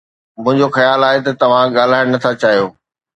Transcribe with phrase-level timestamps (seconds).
[0.43, 2.65] منهنجو خيال آهي ته توهان ڳالهائڻ نٿا چاهيو